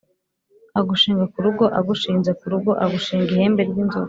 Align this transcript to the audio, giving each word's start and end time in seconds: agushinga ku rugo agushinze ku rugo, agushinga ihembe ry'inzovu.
agushinga 0.79 1.23
ku 1.31 1.37
rugo 1.45 1.65
agushinze 1.79 2.31
ku 2.39 2.45
rugo, 2.53 2.71
agushinga 2.83 3.27
ihembe 3.33 3.61
ry'inzovu. 3.69 3.99